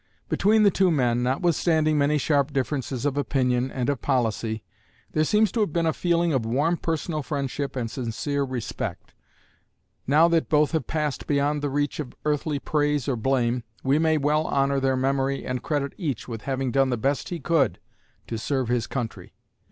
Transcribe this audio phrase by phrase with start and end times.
[0.29, 4.63] Between the two men, notwithstanding many sharp differences of opinion and of policy,
[5.11, 9.13] there seems to have been a feeling of warm personal friendship and sincere respect.
[10.07, 14.17] Now that both have passed beyond the reach of earthly praise or blame, we may
[14.17, 17.77] well honor their memory and credit each with having done the best he could
[18.25, 19.35] to serve his country.